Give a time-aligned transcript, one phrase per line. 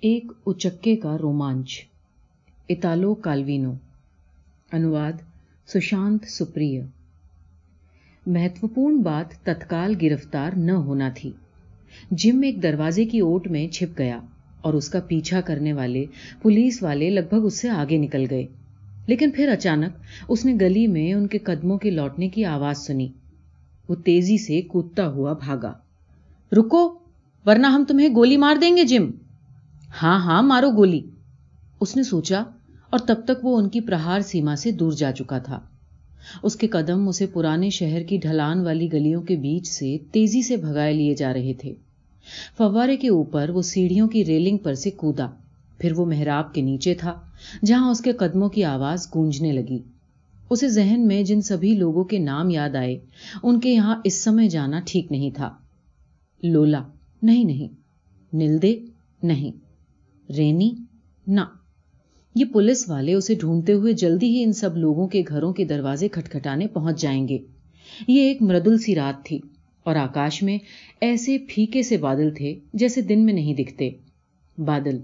[0.00, 1.70] ایک اچکے کا رومانچ۔
[2.68, 3.72] اتالو کالوینو۔
[4.72, 5.12] انواد
[5.68, 6.80] سشانت سپری
[8.26, 11.30] مہتوپورن بات تتکال گرفتار نہ ہونا تھی۔
[12.10, 14.20] جم ایک دروازے کی اوٹ میں چھپ گیا
[14.60, 16.04] اور اس کا پیچھا کرنے والے،
[16.42, 18.46] پولیس والے لگ بھگ اس سے آگے نکل گئے۔
[19.06, 19.92] لیکن پھر اچانک
[20.28, 23.08] اس نے گلی میں ان کے قدموں کے لوٹنے کی آواز سنی۔
[23.88, 25.72] وہ تیزی سے کودتا ہوا بھاگا۔
[26.52, 26.98] رکو،
[27.46, 29.10] ورنہ ہم تمہیں گولی مار دیں گے، جم۔
[29.90, 31.00] ہاں ہاں مارو گولی۔
[31.80, 32.42] اس نے سوچا
[32.90, 35.60] اور تب تک وہ ان کی پرہار سیما سے دور جا چکا تھا۔
[36.42, 40.56] اس کے قدم اسے پرانے شہر کی ڈھلان والی گلیوں کے بیچ سے تیزی سے
[40.56, 41.74] بھگائے لیے جا رہے تھے۔
[42.58, 45.26] فوارے کے اوپر وہ سیڑھیوں کی ریلنگ پر سے کودا
[45.78, 47.20] پھر وہ محراب کے نیچے تھا،
[47.64, 49.78] جہاں اس کے قدموں کی آواز گونجنے لگی۔
[50.50, 52.98] اسے ذہن میں جن سبھی لوگوں کے نام یاد آئے،
[53.42, 55.50] ان کے یہاں اس سمے جانا ٹھیک نہیں تھا۔
[56.42, 56.82] لولا،
[57.22, 57.68] نہیں نہیں۔
[58.32, 58.76] نلدے،
[59.22, 59.69] نہیں۔
[60.36, 60.74] رینی
[61.26, 61.40] نہ۔
[62.34, 66.08] یہ پولیس والے اسے ڈھونڈتے ہوئے جلدی ہی ان سب لوگوں کے گھروں کے دروازے
[66.08, 67.38] کھٹکھٹانے پہنچ جائیں گے۔
[68.08, 69.40] یہ ایک مردل سی رات تھی
[69.84, 70.58] اور آکاش میں
[71.00, 73.90] ایسے پھیکے سے بادل تھے جیسے دن میں نہیں دکھتے۔
[74.58, 74.98] بادل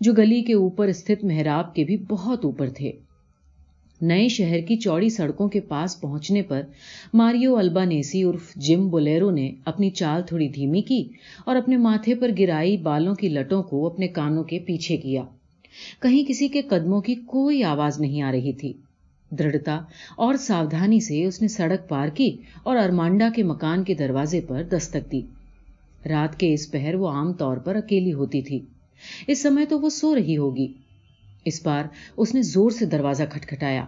[0.00, 2.92] جو گلی کے اوپر استھت محراب کے بھی بہت اوپر تھے۔
[4.02, 6.62] نئے شہر کی چوڑی سڑکوں کے پاس پہنچنے پر
[7.14, 11.08] ماریو البانیسی ارف جم بولیرو نے اپنی چال تھوڑی دھیمی کی
[11.44, 15.22] اور اپنے ماتھے پر گرائی بالوں کی لٹوں کو اپنے کانوں کے پیچھے کیا۔
[16.02, 18.72] کہیں کسی کے قدموں کی کوئی آواز نہیں آ رہی تھی۔
[19.30, 19.80] دڑھتا
[20.16, 24.62] اور ساودھانی سے اس نے سڑک پار کی اور ارمانڈا کے مکان کے دروازے پر
[24.62, 25.20] دستک دی۔
[26.08, 28.60] رات کے اس پہر وہ عام طور پر اکیلی ہوتی تھی۔
[29.26, 30.72] اس سمے تو وہ سو رہی ہوگی۔
[31.44, 31.84] اس بار
[32.16, 33.84] اس نے زور سے دروازہ کھٹکھٹایا۔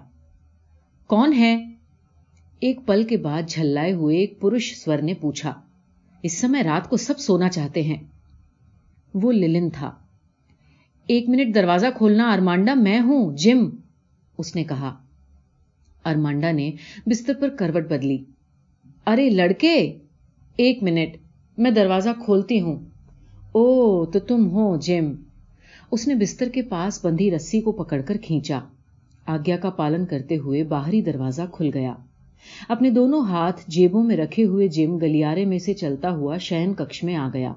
[1.06, 1.72] کون ہے؟
[2.60, 5.52] ایک پل کے بعد جھلائے ہوئے ایک پرش سور نے پوچھا۔
[6.22, 7.96] اس سمے رات کو سب سونا چاہتے ہیں۔
[9.14, 9.90] وہ للن تھا۔
[11.06, 13.68] ایک منٹ دروازہ کھولنا، ارمانڈا میں ہوں، جم،
[14.38, 14.96] اس نے کہا۔
[16.04, 16.70] ارمانڈا نے
[17.06, 18.24] بستر پر کروٹ بدلی۔
[19.06, 19.98] ارے لڑکے،
[20.56, 21.16] ایک منٹ،
[21.58, 22.78] میں دروازہ کھولتی ہوں۔
[23.52, 25.14] او تو تم ہو، جم۔
[25.92, 28.60] اس نے بستر کے پاس بندھی رسی کو پکڑ کر کھینچا۔
[29.26, 31.94] آگیا کا پالن کرتے ہوئے باہری دروازہ کھل گیا۔
[32.68, 37.04] اپنے دونوں ہاتھ جیبوں میں رکھے ہوئے جم گلیارے میں سے چلتا ہوا شہن کچھ
[37.04, 37.52] میں آ گیا۔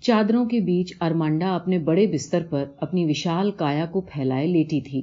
[0.00, 5.02] چادروں کے بیچ ارمانڈا اپنے بڑے بستر پر اپنی وشال کایا کو پھیلائے لیٹی تھی۔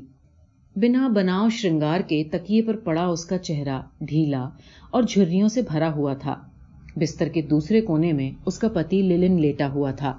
[0.75, 4.49] بنا بناؤ شرنگار کے تکیے پر پڑا اس کا چہرہ ڈھیلا
[4.89, 6.35] اور جھریوں سے بھرا ہوا تھا۔
[6.95, 10.17] بستر کے دوسرے کونے میں اس کا پتی للن لیٹا ہوا تھا۔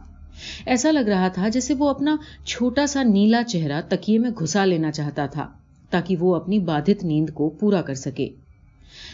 [0.67, 4.91] ایسا لگ رہا تھا جیسے وہ اپنا چھوٹا سا نیلا چہرہ تکیے میں گھسا لینا
[4.91, 5.49] چاہتا تھا
[5.91, 8.29] تاکہ وہ اپنی بادھت نیند کو پورا کر سکے۔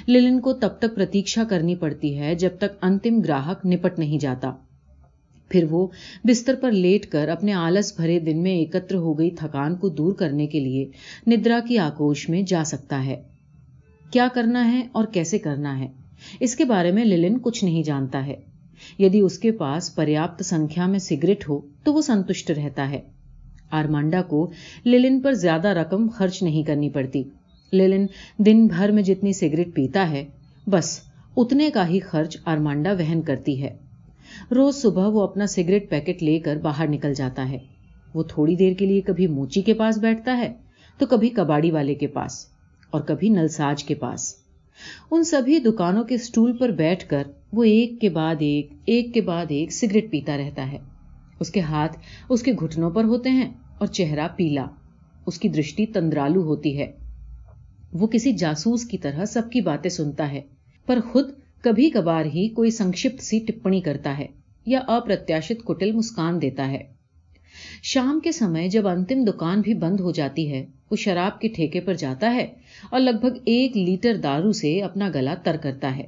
[0.09, 4.53] للن کو تب تک پرتیشا کرنی پڑتی ہے جب تک انتم گراہک نپٹ نہیں جاتا۔
[5.49, 5.87] پھر وہ
[6.25, 10.13] بستر پر لیٹ کر اپنے آلس بھرے دن میں ایکتر ہو گئی تھکان کو دور
[10.13, 10.91] کرنے کے لیے
[11.27, 13.23] ندرا کی آکوش میں جا سکتا ہے۔
[14.11, 15.89] کیا کرنا ہے اور کیسے کرنا ہے؟
[16.41, 18.54] اس کے بارے میں للن کچھ نہیں جانتا ہے۔
[18.99, 23.01] یدی اس کے پاس پریاپت سنکھیا میں سگریٹ ہو تو وہ سنتشٹ رہتا ہے۔
[23.71, 24.51] آرمانڈا کو
[24.87, 27.23] للن پر زیادہ رقم خرچ نہیں کرنی پڑتی۔
[27.73, 28.07] للن
[28.39, 30.25] دن بھر میں جتنی سگریٹ پیتا ہے،
[30.67, 31.01] بس
[31.37, 33.77] اتنے کا ہی خرچ آرمانڈا وہن کرتی ہے۔
[34.51, 37.59] روز صبح وہ اپنا سگریٹ پیکٹ لے کر باہر نکل جاتا ہے۔
[38.15, 40.53] وہ تھوڑی دیر کے لیے کبھی موچی کے پاس بیٹھتا ہے
[40.99, 42.47] تو کبھی کباڑی والے کے پاس
[42.91, 44.44] اور کبھی نلساج کے پاس۔
[45.11, 49.21] ان سبھی دکانوں کے اسٹول پر بیٹھ کر وہ ایک کے بعد ایک ایک کے
[49.21, 50.79] بعد ایک سگریٹ پیتا رہتا ہے۔
[51.41, 51.99] اس کے ہاتھ
[52.29, 54.67] اس کے گھٹنوں پر ہوتے ہیں اور چہرہ پیلا،
[55.27, 56.93] اس کی درشٹی تندرالو ہوتی ہے۔
[57.93, 60.41] وہ کسی جاسوس کی طرح سب کی باتیں سنتا ہے،
[60.87, 61.25] پر خود
[61.61, 64.27] کبھی کبھار ہی کوئی سنکشپت سی ٹپنی کرتا ہے
[64.67, 66.83] یا اپرتیاشت کٹل مسکان دیتا ہے۔
[67.83, 71.81] شام کے سمے جب انتم دکان بھی بند ہو جاتی ہے وہ شراب کے ٹھیکے
[71.81, 72.47] پر جاتا ہے
[72.91, 76.03] اور لگ بھگ ایک لیٹر دارو سے اپنا گلا تر کرتا ہے۔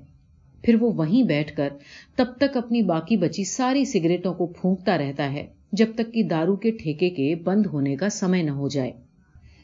[0.62, 1.68] پھر وہ وہیں بیٹھ کر
[2.16, 6.56] تب تک اپنی باقی بچی ساری سگریٹوں کو پھونکتا رہتا ہے جب تک کہ دارو
[6.56, 8.92] کے ٹھیکے کے بند ہونے کا سمے نہ ہو جائے۔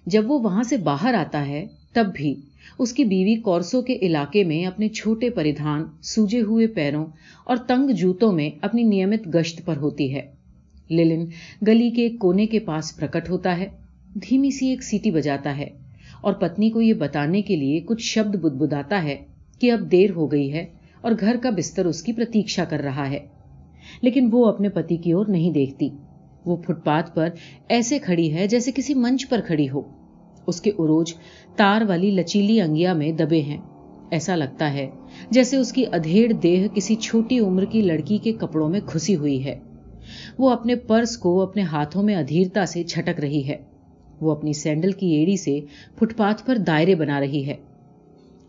[0.07, 2.35] جب وہ وہاں سے باہر آتا ہے تب بھی
[2.79, 7.07] اس کی بیوی کورسو کے علاقے میں اپنے چھوٹے پریدھان، سوجے ہوئے پیروں
[7.45, 10.23] اور تنگ جوتوں میں اپنی نیمت گشت پر ہوتی ہے۔
[10.91, 11.27] للن
[11.67, 13.82] گلی کے کونے کے پاس پرکٹ ہوتا ہے۔
[14.15, 15.69] دھیمی سی ایک سیٹی بجاتا ہے
[16.21, 19.17] اور پتنی کو یہ بتانے کے لیے کچھ شبد بدبداتا ہے
[19.61, 20.67] کہ اب دیر ہو گئی ہے
[21.01, 23.19] اور گھر کا بستر اس کی پرتیشا کر رہا ہے۔
[24.03, 25.89] لیکن وہ اپنے پتی کی اور نہیں دیکھتی۔
[26.45, 27.29] وہ فٹ پاتھ پر
[27.69, 29.83] ایسے کھڑی ہے جیسے کسی منچ پر کھڑی ہو۔
[30.47, 31.15] اس کے عروج
[31.57, 33.59] تار والی لچیلی انگیا میں دبے ہیں۔
[34.11, 34.91] ایسا لگتا ہے
[35.31, 39.45] جیسے اس کی ادھیڑ دیہ کسی چھوٹی عمر کی لڑکی کے کپڑوں میں گھسی ہوئی
[39.45, 39.61] ہے۔
[40.39, 43.72] وہ اپنے پرس کو اپنے ہاتھوں میں ادھیرتا سے چھٹک رہی ہے۔
[44.23, 45.61] وہ اپنی سینڈل کی ایڑی سے
[45.97, 47.57] فٹ پاتھ پر دائرے بنا رہی ہے۔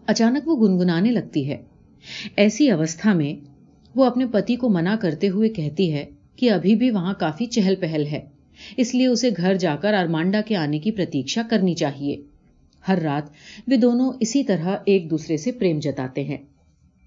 [0.08, 1.58] اچانک وہ گنگنانے لگتی ہے۔
[2.36, 3.46] ایسی اوستھا میں
[3.96, 6.06] وہ اپنے پتی کو منع کرتے ہوئے کہتی ہے
[6.36, 8.20] کہ ابھی بھی وہاں کافی چہل پہل ہے۔
[8.78, 12.22] اس لیے اسے گھر جا کر آرمانڈا کے آنے کی پرتیشا کرنی چاہیے۔
[12.88, 13.30] ہر رات
[13.68, 16.38] وہ دونوں اسی طرح ایک دوسرے سے پریم جتاتے ہیں۔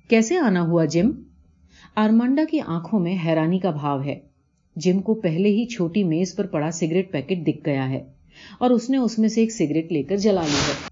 [0.08, 1.10] کیسے آنا ہوا جم؟
[1.94, 4.18] آرمانڈا کی آنکھوں میں حیرانی کا بھاؤ ہے۔
[4.76, 8.04] جم کو پہلے ہی چھوٹی میز پر پڑا سگریٹ پیکٹ دکھ گیا ہے۔
[8.58, 10.88] اور اس نے اس میں سے ایک سگریٹ لے کر جلا لی ہے۔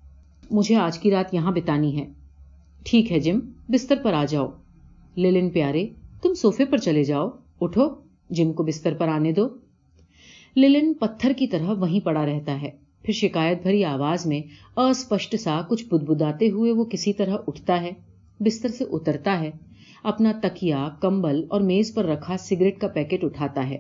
[0.51, 2.07] مجھے آج کی رات یہاں بتانی ہے۔
[2.85, 3.39] ٹھیک ہے جم،
[3.69, 4.47] بستر پر آ جاؤ۔
[5.17, 5.87] للن پیارے،
[6.23, 7.29] تم سوفے پر چلے جاؤ۔
[7.61, 7.89] اٹھو،
[8.31, 9.49] جم کو بستر پر آنے دو۔
[10.57, 12.71] للن پتھر کی طرح وہیں پڑا رہتا ہے۔
[13.03, 14.41] پھر شکایت بھری آواز میں
[14.81, 17.91] اسپشٹ سا کچھ بدبداتے ہوئے وہ کسی طرح اٹھتا ہے۔
[18.41, 19.51] بستر سے اترتا ہے۔
[20.03, 23.79] اپنا تکیا کمبل اور میز پر رکھا سگریٹ کا پیکٹ اٹھاتا ہے۔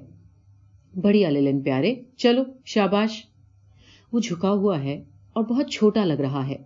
[1.03, 3.34] بڑھیا للن پیارے، چلو، شاباش۔
[4.15, 5.03] وہ جھکا ہوا ہے
[5.33, 6.57] اور بہت چھوٹا لگ رہا ہے۔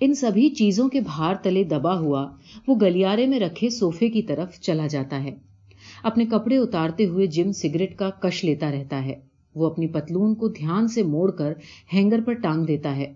[0.00, 2.30] ان سبھی چیزوں کے بھار تلے دبا ہوا
[2.66, 5.30] وہ گلیارے میں رکھے سوفے کی طرف چلا جاتا ہے۔
[6.02, 9.14] اپنے کپڑے اتارتے ہوئے جم سگریٹ کا کش لیتا رہتا ہے۔
[9.54, 11.52] وہ اپنی پتلون کو دھیان سے موڑ کر
[11.92, 13.12] ہینگر پر ٹانگ دیتا ہے۔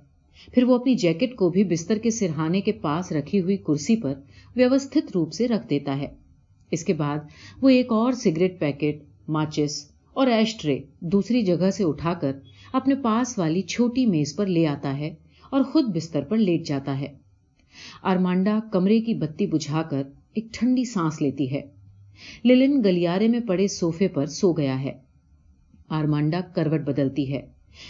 [0.55, 4.15] پھر وہ اپنی جیکٹ کو بھی بستر کے سرہانے کے پاس رکھی ہوئی کرسی پر
[4.57, 6.07] ویوستھت روپ سے رکھ دیتا ہے۔
[6.71, 7.19] اس کے بعد
[7.63, 12.33] وہ ایک اور سگریٹ پیکٹ، ماچس اور ایشٹرے دوسری جگہ سے اٹھا کر
[12.73, 15.15] اپنے پاس والی چھوٹی میز پر لے آتا ہے
[15.51, 17.07] اور خود بستر پر لیٹ جاتا ہے۔
[18.03, 20.03] آرمانڈا کمرے کی بتی بجھا کر
[20.35, 21.61] ایک ٹھنڈی سانس لیتی ہے۔
[22.45, 24.93] للن گلیارے میں پڑے سوفے پر سو گیا ہے۔
[25.89, 27.47] آرمانڈا کروٹ بدلتی ہے۔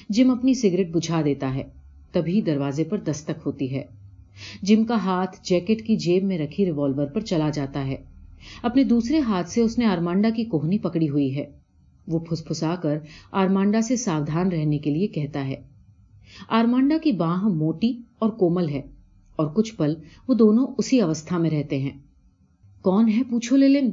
[0.08, 1.62] جم اپنی سگریٹ بجھا دیتا ہے۔
[2.12, 3.84] تبھی دروازے پر دستک ہوتی ہے۔
[4.62, 7.96] جم کا ہاتھ جیکٹ کی جیب میں رکھی ریوالور پر چلا جاتا ہے۔
[8.62, 11.61] اپنے دوسرے ہاتھ سے اس نے آرمانڈا کی کوہنی پکڑی ہوئی ہے۔
[12.08, 12.98] وہ پھس پھسا کر
[13.32, 15.56] آرمانڈا سے ساودھان رہنے کے لیے کہتا ہے۔
[16.48, 18.82] آرمانڈا کی باہ موٹی اور کومل ہے
[19.36, 19.94] اور کچھ پل
[20.28, 21.98] وہ دونوں اسی اوستھا میں رہتے ہیں۔
[22.82, 23.90] کون ہے پوچھو للن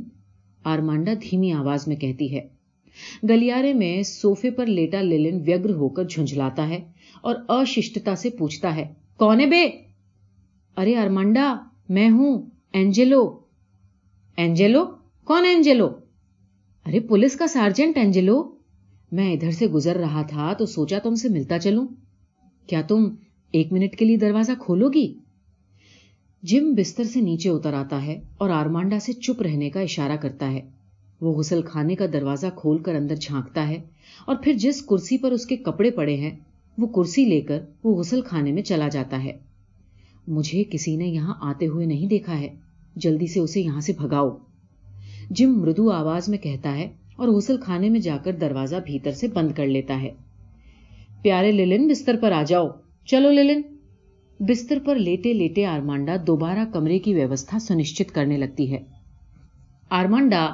[0.63, 2.47] آرمانڈا دھیمی آواز میں کہتی ہے۔
[3.23, 6.79] گلیارے میں سوفے پر لیٹا للن ویگر ہو کر جھنجھلاتا ہے
[7.21, 9.69] اور اشتا سے پوچھتا ہے، کون ہے بے؟
[10.77, 11.55] ارے آرمانڈا،
[11.89, 12.41] میں ہوں،
[12.73, 13.39] اینجلو۔
[14.37, 14.85] اینجلو؟
[15.23, 15.89] کون اینجلو؟
[16.85, 18.51] ارے پولیس کا سارجنٹ اینجلو،
[19.11, 21.87] میں ادھر سے گزر رہا تھا تو سوچا تم سے ملتا چلوں۔
[22.67, 23.15] کیا تم
[23.51, 25.13] ایک منٹ کے لیے دروازہ کھولو گی؟
[26.43, 30.51] جم بستر سے نیچے اتر آتا ہے اور آرمانڈا سے چپ رہنے کا اشارہ کرتا
[30.51, 30.61] ہے۔
[31.21, 33.81] وہ غسل خانے کا دروازہ کھول کر اندر جھانکتا ہے
[34.25, 36.37] اور پھر جس کرسی پر اس کے کپڑے پڑے ہیں،
[36.77, 39.37] وہ کرسی لے کر وہ غسل خانے میں چلا جاتا ہے۔
[40.27, 42.55] مجھے کسی نے یہاں آتے ہوئے نہیں دیکھا ہے۔
[42.95, 44.37] جلدی سے اسے یہاں سے بھگاؤ۔
[45.29, 49.27] جم مردو آواز میں کہتا ہے اور غسل خانے میں جا کر دروازہ بھیتر سے
[49.27, 50.09] بند کر لیتا ہے۔
[51.21, 52.67] پیارے للن، بستر پر آ جاؤ۔
[53.05, 53.61] چلو للن۔
[54.39, 58.79] بستر پر لیٹے لیٹے آرمانڈا دوبارہ کمرے کی ویوستھا سنشچت کرنے لگتی ہے۔
[59.89, 60.49] آرمانڈا،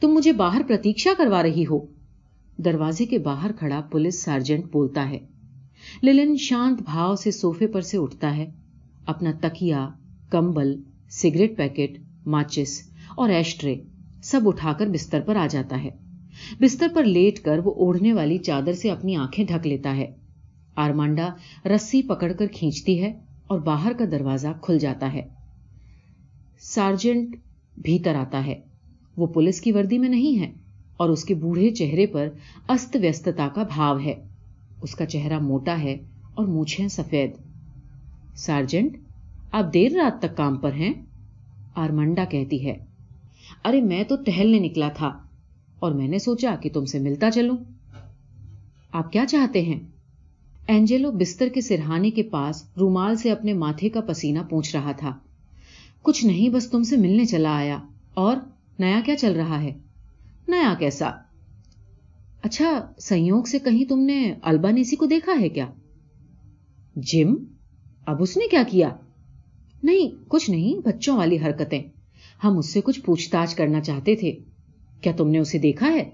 [0.00, 1.78] تم مجھے باہر پرتیشا کروا رہی ہو۔
[2.56, 5.18] دروازے کے باہر کھڑا پولیس سارجنٹ بولتا ہے۔
[6.02, 8.50] للن شانت بھاؤ سے سوفے پر سے اٹھتا ہے۔
[9.06, 9.88] اپنا تکیا
[10.30, 10.80] کمبل،
[11.10, 12.82] سگریٹ پیکٹ، ماچس
[13.16, 13.76] اور ایشٹرے
[14.22, 15.90] سب اٹھا کر بستر پر آ جاتا ہے۔
[16.60, 20.12] بستر پر لیٹ کر وہ اوڑھنے والی چادر سے اپنی آنکھیں ڈھک لیتا ہے۔
[20.76, 21.28] آرمانڈا
[21.64, 23.12] رسی پکڑ کر کھینچتی ہے
[23.46, 25.22] اور باہر کا دروازہ کھل جاتا ہے۔
[26.60, 27.36] سارجنٹ
[27.76, 28.60] بھیتر آتا ہے۔
[29.16, 30.52] وہ پولیس کی وردی میں نہیں ہے
[30.96, 32.28] اور اس کے بوڑھے چہرے پر
[32.68, 34.14] است ویستتا کا بھاؤ ہے۔
[34.82, 35.96] اس کا چہرہ موٹا ہے
[36.34, 37.30] اور مونچھیں سفید۔
[38.34, 38.96] سارجنٹ
[39.52, 40.94] آپ دیر رات تک کام پر ہیں؟
[41.74, 42.89] آرمنڈا کہتی ہے۔
[43.64, 45.22] ارے میں تو ٹہلنے نکلا تھا۔
[45.78, 47.56] اور میں نے سوچا کہ تم سے ملتا چلوں۔
[48.92, 49.80] آپ کیا چاہتے ہیں؟
[50.66, 55.18] اینجلو بستر کے سرہانے کے پاس رومال سے اپنے ماتھے کا پسینہ پوچھ رہا تھا۔
[56.02, 57.78] کچھ نہیں، بس تم سے ملنے چلا آیا۔
[58.14, 58.36] اور
[58.78, 59.74] نیا کیا چل رہا ہے؟
[60.48, 61.10] نیا کیسا؟
[62.42, 65.66] اچھا سیوگ سے کہیں تم نے البانیسی کو دیکھا ہے کیا؟
[66.96, 67.34] جم،
[68.06, 68.88] اب اس نے کیا کیا؟
[69.82, 71.82] نہیں، کچھ نہیں، بچوں والی حرکتیں۔
[72.44, 74.32] ہم اس سے کچھ پوچھ تاچھ کرنا چاہتے تھے۔
[75.00, 76.10] کیا تم نے اسے دیکھا ہے؟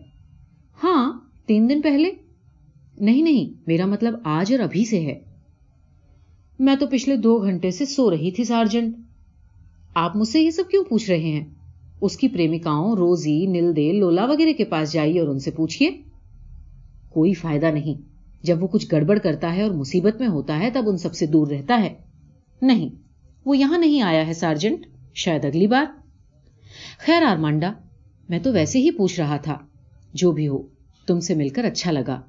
[0.82, 2.10] ہاں تین دن پہلے۔
[3.00, 5.20] نہیں نہیں، میرا مطلب آج اور ابھی سے ہے۔
[6.58, 8.94] میں تو پچھلے دو گھنٹے سے سو رہی تھی سارجنٹ
[9.94, 11.44] آپ مجھ سے یہ سب کیوں پوچھ رہے ہیں؟
[12.00, 15.90] اس کی پریمکاؤں روزی نل دے لولا وغیرہ کے پاس جائیے اور ان سے پوچھیے
[17.08, 18.02] کوئی فائدہ نہیں۔
[18.42, 21.26] جب وہ کچھ گڑبڑ کرتا ہے اور مصیبت میں ہوتا ہے، تب ان سب سے
[21.26, 21.94] دور رہتا ہے۔
[22.62, 22.88] نہیں،
[23.44, 26.05] وہ یہاں نہیں آیا ہے سارجنٹ شاید اگلی بار۔
[26.98, 27.72] خیر آرمانڈا،
[28.28, 29.58] میں تو ویسے ہی پوچھ رہا تھا،
[30.14, 30.62] جو بھی ہو،
[31.06, 32.20] تم سے مل کر اچھا لگا۔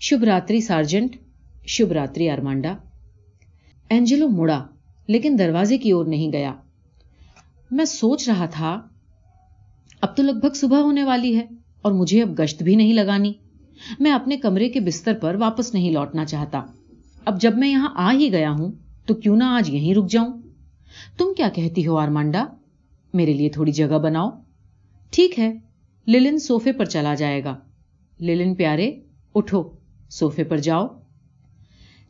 [0.00, 1.16] شبھ راتری سارجنٹ،
[1.66, 2.76] شبھ راتری ارمانڈا
[3.88, 4.66] اینجلو مڑا
[5.06, 6.54] لیکن دروازے کی اور نہیں گیا۔
[7.70, 8.80] میں سوچ رہا تھا،
[10.00, 11.46] اب تو لگ بھگ صبح ہونے والی ہے
[11.82, 13.32] اور مجھے اب گشت بھی نہیں لگانی۔
[14.00, 16.62] میں اپنے کمرے کے بستر پر واپس نہیں لوٹنا چاہتا۔
[17.24, 18.72] اب جب میں یہاں آ ہی گیا ہوں،
[19.06, 20.42] تو کیوں نہ آج یہیں رک جاؤں؟
[21.18, 22.46] تم کیا کہتی ہو آرمانڈا؟
[23.14, 24.30] میرے لیے تھوڑی جگہ بناؤ۔
[25.10, 25.58] ٹھیک ہے،
[26.06, 27.56] للن سوفے پر چلا جائے گا۔
[28.20, 29.00] للن پیارے،
[29.34, 29.70] اٹھو
[30.10, 30.86] سوفے پر جاؤ۔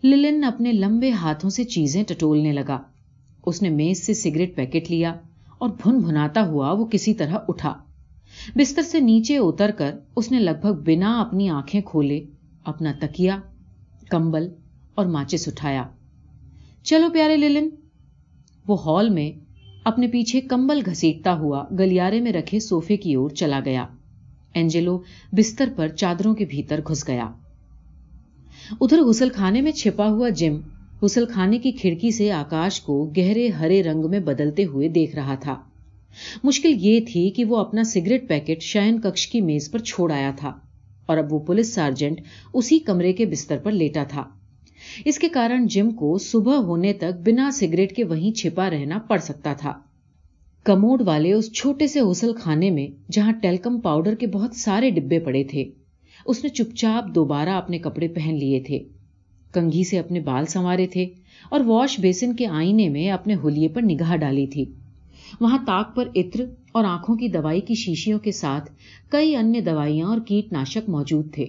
[0.04, 2.82] للن اپنے لمبے ہاتھوں سے چیزیں ٹٹولنے لگا۔
[3.46, 5.14] اس نے میز سے سگریٹ پیکٹ لیا
[5.58, 7.74] اور بھن بھناتا ہوا وہ کسی طرح اٹھا۔
[8.56, 12.24] بستر سے نیچے اتر کر اس نے لگ بھگ بنا اپنی آنکھیں کھولے،
[12.64, 13.40] اپنا تکیا
[14.08, 14.48] کمبل
[14.94, 15.86] اور ماچس اٹھایا۔
[16.82, 17.68] چلو پیارے للن،
[18.66, 19.47] وہ ہال میں
[19.88, 23.86] اپنے پیچھے کمبل گھسیٹتا ہوا گلیارے میں رکھے سوفے کی اور چلا گیا۔
[24.54, 24.98] اینجلو
[25.32, 27.28] بستر پر چادروں کے بھیتر گھس گیا۔
[28.80, 30.60] ادھر غسل خانے میں چھپا ہوا جم
[31.02, 35.34] غسل خانے کی کھڑکی سے آکاش کو گہرے ہرے رنگ میں بدلتے ہوئے دیکھ رہا
[35.34, 35.56] تھا۔
[36.44, 40.32] مشکل یہ تھی کہ وہ اپنا سگریٹ پیکٹ شائن ککش کی میز پر چھوڑ آیا
[40.36, 40.52] تھا
[41.06, 42.20] اور اب وہ پولیس سارجنٹ
[42.54, 44.24] اسی کمرے کے بستر پر لیٹا تھا۔
[45.04, 49.18] اس کے کارن جم کو صبح ہونے تک بنا سگریٹ کے وہیں چھپا رہنا پڑ
[49.18, 49.72] سکتا تھا۔
[50.64, 55.18] کموڈ والے اس چھوٹے سے غسل خانے میں جہاں ٹیلکم پاؤڈر کے بہت سارے ڈبے
[55.18, 55.64] پڑے تھے،
[56.26, 58.78] اس نے چپ چاپ دوبارہ اپنے کپڑے پہن لیے تھے۔
[59.52, 61.06] کنگھی سے اپنے بال سنوارے تھے
[61.50, 64.64] اور واش بیسن کے آئینے میں اپنے ہولیے پر نگاہ ڈالی تھی۔
[65.40, 68.70] وہاں تاک پر عطر اور آنکھوں کی دوائی کی شیشیوں کے ساتھ
[69.08, 71.46] کئی انیہ دوائیاں اور کیٹ ناشک موجود تھے۔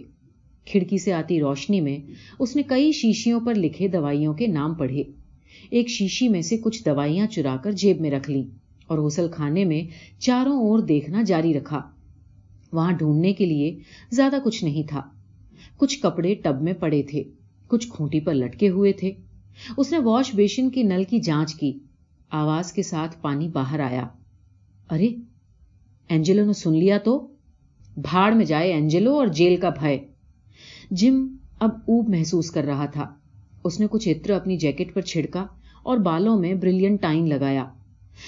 [0.65, 1.97] کھڑکی سے آتی روشنی میں
[2.39, 5.03] اس نے کئی شیشیوں پر لکھے دوائیوں کے نام پڑھے۔
[5.69, 8.43] ایک شیشی میں سے کچھ دوائیاں چرا کر جیب میں رکھ لی
[8.87, 9.83] اور غسل خانے میں
[10.19, 11.81] چاروں اور دیکھنا جاری رکھا۔
[12.71, 13.79] وہاں ڈھونڈنے کے لیے
[14.11, 15.01] زیادہ کچھ نہیں تھا۔
[15.77, 17.23] کچھ کپڑے ٹب میں پڑے تھے،
[17.67, 19.11] کچھ کھوٹی پر لٹکے ہوئے تھے۔
[19.77, 21.73] اس نے واش بیشن کی نل کی جانچ کی۔
[22.29, 24.07] آواز کے ساتھ پانی باہر آیا۔
[24.89, 25.07] ارے،
[26.09, 27.27] اینجلو نے سن لیا تو؟
[27.97, 29.97] بھاڑ میں جائے اینجلو اور جیل کا بھائی۔
[30.91, 31.27] جم
[31.59, 33.05] اب اوب محسوس کر رہا تھا۔
[33.63, 35.45] اس نے کچھ عطر اپنی جیکٹ پر چھڑکا
[35.83, 37.65] اور بالوں میں بریلین ٹائن لگایا۔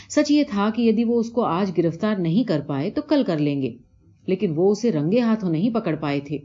[0.09, 3.23] سچ یہ تھا کہ یدی وہ اس کو آج گرفتار نہیں کر پائے تو کل
[3.27, 3.77] کر لیں گے،
[4.25, 6.37] لیکن وہ اسے رنگے ہاتھوں نہیں پکڑ پائے تھے۔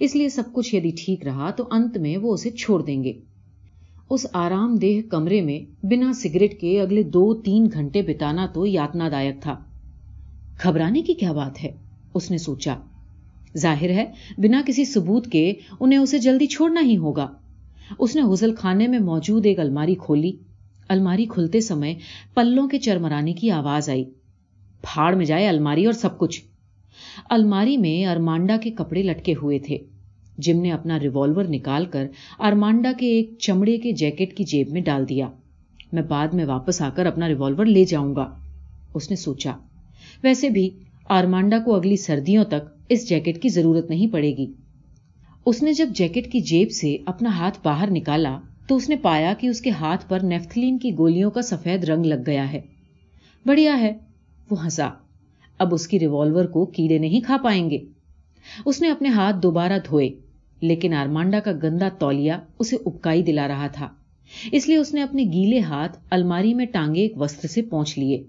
[0.00, 3.12] اس لیے سب کچھ یدی ٹھیک رہا تو انت میں وہ اسے چھوڑ دیں گے۔
[4.10, 9.08] اس آرام دہ کمرے میں بنا سگریٹ کے اگلے دو تین گھنٹے بتانا تو یاتنا
[9.08, 9.58] دائک تھا۔
[10.62, 11.72] گھبرانے کی کیا بات ہے؟
[12.14, 12.76] اس نے سوچا۔
[13.58, 14.04] ظاہر ہے،
[14.38, 17.28] بنا کسی ثبوت کے انہیں اسے جلدی چھوڑنا ہی ہوگا۔
[17.98, 20.32] اس نے غزل خانے میں موجود ایک الماری کھولی۔
[20.88, 21.94] الماری کھلتے سمے
[22.34, 24.04] پلوں کے چرمرانے کی آواز آئی۔
[24.82, 26.42] پھاڑ میں جائے الماری اور سب کچھ۔
[27.30, 29.78] الماری میں ارمانڈا کے کپڑے لٹکے ہوئے تھے۔
[30.38, 32.06] جم نے اپنا ریوالور نکال کر
[32.38, 35.28] ارمانڈا کے ایک چمڑے کے جیکٹ کی جیب میں ڈال دیا۔
[35.92, 38.34] میں بعد میں واپس آ کر اپنا ریوالور لے جاؤں گا۔
[38.94, 39.52] اس نے سوچا۔
[40.22, 40.70] ویسے بھی
[41.08, 44.52] آرمانڈا کو اگلی سردیوں تک اس جیکٹ کی ضرورت نہیں پڑے گی۔
[45.46, 49.34] اس نے جب جیکٹ کی جیب سے اپنا ہاتھ باہر نکالا تو اس نے پایا
[49.38, 52.60] کہ اس کے ہاتھ پر نیفتلین کی گولیوں کا سفید رنگ لگ گیا ہے۔
[53.46, 53.92] بڑھیا ہے۔
[54.50, 54.88] وہ ہنسا۔
[55.58, 57.78] اب اس کی ریوالور کو کیڑے نہیں کھا پائیں گے۔
[58.66, 60.08] اس نے اپنے ہاتھ دوبارہ دھوئے،
[60.60, 63.88] لیکن آرمانڈا کا گندا تولیا اسے اپکائی دلا رہا تھا۔
[64.52, 68.22] اس لیے اس نے اپنے گیلے ہاتھ الماری میں ٹانگے ایک وسط سے پہنچ لیے۔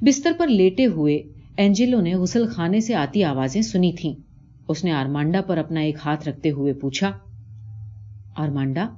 [0.00, 1.22] بستر پر لیٹے ہوئے
[1.56, 4.14] اینجلو نے غسل خانے سے آتی آوازیں سنی تھیں۔
[4.68, 7.10] اس نے آرمانڈا پر اپنا ایک ہاتھ رکھتے ہوئے پوچھا،
[8.36, 8.88] آرمانڈا،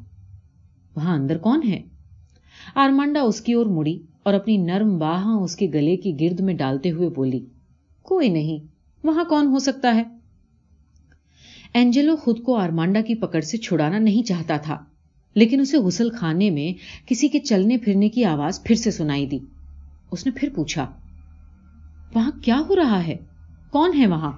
[0.97, 1.81] وہاں اندر کون ہے؟
[2.75, 6.55] آرمانڈا اس کی اور مڑی اور اپنی نرم باہاں اس کے گلے کی گرد میں
[6.55, 7.45] ڈالتے ہوئے بولی،
[8.03, 8.67] کوئی نہیں،
[9.05, 10.03] وہاں کون ہو سکتا ہے؟
[11.75, 14.79] اینجلو خود کو آرمانڈا کی پکڑ سے چھڑانا نہیں چاہتا تھا،
[15.37, 16.73] لیکن اسے غسل خانے میں
[17.09, 19.39] کسی کے چلنے پھرنے کی آواز پھر سے سنائی دی۔
[20.11, 20.91] اس نے پھر پوچھا
[22.15, 23.17] وہاں کیا ہو رہا ہے؟
[23.71, 24.33] کون ہے وہاں؟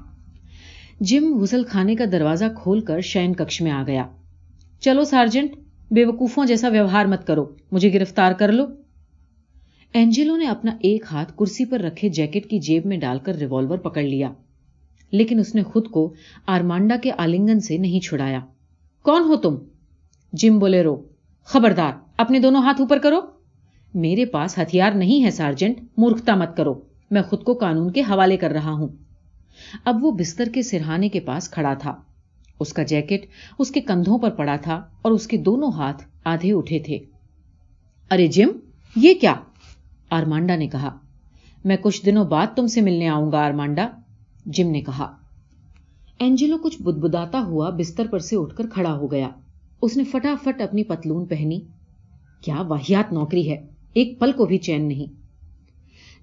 [1.01, 4.07] جم غسل خانے کا دروازہ کھول کر شین ککش میں آ گیا۔
[4.81, 5.51] چلو سارجنٹ،
[5.91, 8.67] بے وقوفوں جیسا ویوہار مت کرو، مجھے گرفتار کر لو۔
[9.93, 13.79] اینجلو نے اپنا ایک ہاتھ کرسی پر رکھے جیکٹ کی جیب میں ڈال کر ریوالور
[13.79, 14.33] پکڑ لیا،
[15.11, 16.15] لیکن اس نے خود کو
[16.47, 18.41] آرمانڈا کے آلنگن سے نہیں چھڑایا۔
[19.03, 19.57] کون ہو تم؟
[20.33, 21.03] جم بولے، رو۔
[21.45, 23.21] خبردار، اپنے دونوں ہاتھ اوپر کرو۔
[23.95, 28.37] میرے پاس ہتھیار نہیں ہے سارجنٹ، مورکھتا مت کرو۔ میں خود کو قانون کے حوالے
[28.37, 28.89] کر رہا ہوں۔
[29.85, 32.01] اب وہ بستر کے سرہانے کے پاس کھڑا تھا۔
[32.61, 33.27] اس کا جیکٹ
[33.59, 36.99] اس کے کندھوں پر پڑا تھا اور اس کے دونوں ہاتھ آدھے اٹھے تھے۔
[38.11, 38.49] ارے جم،
[38.97, 39.35] یہ کیا؟
[40.11, 40.99] آرمانڈا نے کہا۔
[41.65, 43.89] میں کچھ دنوں بعد تم سے ملنے آؤں گا، آرمانڈا،
[44.47, 45.17] جم نے کہا۔
[46.19, 49.29] اینجلو کچھ بدبداتا ہوا بستر پر سے اٹھ کر کھڑا ہو گیا۔
[49.83, 51.61] اس نے فٹافٹ اپنی پتلون پہنی۔
[52.41, 55.26] کیا واحت نوکری ہے؟ ایک پل کو بھی چین نہیں۔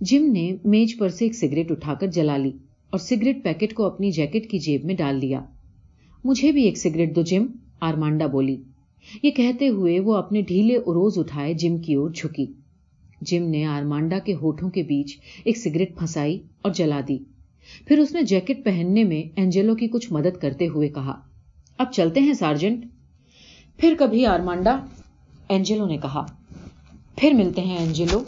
[0.03, 2.51] جم نے میج پر سے ایک سگریٹ اٹھا کر جلا لی
[2.89, 5.41] اور سگریٹ پیکٹ کو اپنی جیکٹ کی جیب میں ڈال لیا
[6.23, 7.45] مجھے بھی ایک سگریٹ دو جم،
[7.79, 8.57] آرمانڈا بولی۔
[9.23, 12.45] یہ کہتے ہوئے وہ اپنے ڈھیلے اروز اٹھائے، جم کی اور جھکی۔
[13.21, 17.17] جم نے آرمانڈا کے ہوٹوں کے بیچ ایک سگریٹ پھنسائی اور جلا دی۔
[17.87, 21.19] پھر اس نے جیکٹ پہننے میں اینجلو کی کچھ مدد کرتے ہوئے کہا،
[21.77, 22.85] اب چلتے ہیں سارجنٹ؟
[23.77, 24.85] پھر کبھی آرمانڈا،
[25.49, 26.25] اینجلو نے کہا۔
[27.15, 28.23] پھر ملتے ہیں اینجلو؟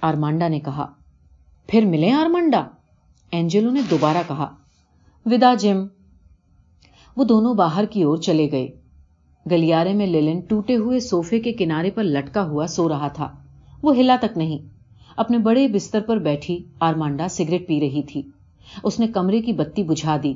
[0.00, 1.03] آرمانڈا نے کہا۔
[1.68, 2.66] پھر ملیں آرمانڈا
[3.30, 4.54] اینجلو نے دوبارہ کہا،
[5.26, 5.86] ودا جم
[7.16, 8.68] وہ دونوں باہر کی اور چلے گئے۔
[9.50, 13.36] گلیارے میں للن ٹوٹے ہوئے سوفے کے کنارے پر لٹکا ہوا سو رہا تھا۔
[13.82, 14.58] وہ ہلا تک نہیں،
[15.16, 18.22] اپنے بڑے بستر پر بیٹھی آرمانڈا سگریٹ پی رہی تھی۔
[18.82, 20.34] اس نے کمرے کی بتی بجھا دی،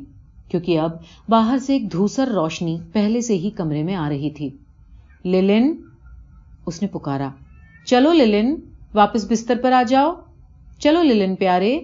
[0.49, 0.91] کیونکہ اب
[1.29, 4.51] باہر سے ایک دھوسر روشنی پہلے سے ہی کمرے میں آ رہی تھی۔
[5.25, 5.73] للن؟
[6.67, 7.29] اس نے پکارا،
[7.85, 8.55] چلو للن،
[8.95, 10.15] واپس بستر پر آ جاؤ۔
[10.79, 11.81] چلو للن پیارے۔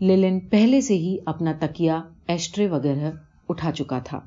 [0.00, 3.10] للن پہلے سے ہی اپنا تکیا ایسٹرے وغیرہ
[3.48, 4.20] اٹھا چکا تھا۔